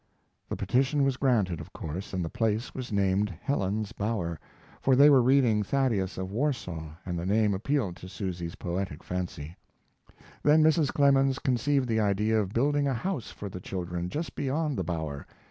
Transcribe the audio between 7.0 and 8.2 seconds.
and the name appealed to